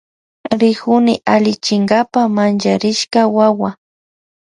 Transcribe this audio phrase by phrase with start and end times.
[0.61, 3.69] Rikuni allichinkapa mancharishka wawa.